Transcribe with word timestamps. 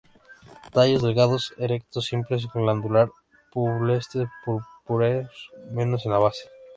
Tallos 0.73 1.03
delgados, 1.03 1.53
erectos, 1.59 2.07
simples, 2.07 2.47
glandular-pubescentes, 2.51 4.29
purpúreos 4.43 5.51
al 5.57 5.73
menos 5.73 6.07
en 6.07 6.13
la 6.13 6.17
base. 6.17 6.49